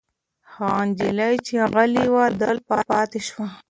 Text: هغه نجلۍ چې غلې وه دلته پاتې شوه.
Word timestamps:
هغه 0.53 0.79
نجلۍ 0.87 1.35
چې 1.45 1.53
غلې 1.73 2.05
وه 2.13 2.23
دلته 2.41 2.75
پاتې 2.89 3.19
شوه. 3.27 3.47